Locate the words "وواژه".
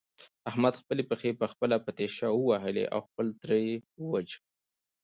4.01-4.39